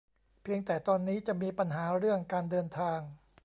[0.43, 2.99] เพียงแต่ตอนนี้จะมีปัญหาเรื่องการเดินทาง